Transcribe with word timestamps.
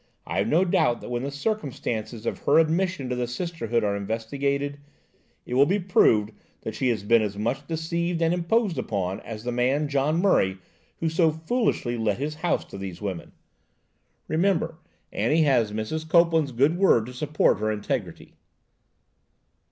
I've 0.25 0.47
no 0.47 0.65
doubt 0.65 0.99
that 1.01 1.09
when 1.11 1.21
the 1.21 1.29
circumstances 1.29 2.25
of 2.25 2.39
her 2.39 2.57
admission 2.57 3.07
to 3.09 3.15
the 3.15 3.27
Sisterhood 3.27 3.83
are 3.83 3.95
investigated, 3.95 4.79
it 5.45 5.53
will 5.53 5.67
be 5.67 5.77
proved 5.77 6.31
that 6.61 6.73
she 6.73 6.87
has 6.87 7.03
been 7.03 7.21
as 7.21 7.37
much 7.37 7.67
deceived 7.67 8.19
and 8.19 8.33
imposed 8.33 8.79
upon 8.79 9.19
as 9.19 9.43
the 9.43 9.51
man, 9.51 9.87
John 9.87 10.19
Murray, 10.19 10.57
who 11.01 11.07
so 11.07 11.29
foolishly 11.29 11.99
let 11.99 12.17
his 12.17 12.33
house 12.33 12.65
to 12.65 12.79
these 12.79 12.99
women. 12.99 13.31
Remember, 14.27 14.79
Annie 15.11 15.43
has 15.43 15.71
Mrs. 15.71 16.09
Copeland's 16.09 16.51
good 16.51 16.79
word 16.79 17.05
to 17.05 17.13
support 17.13 17.59
her 17.59 17.69
integrity." 17.71 18.33